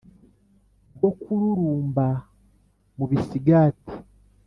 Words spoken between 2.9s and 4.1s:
mu bisigati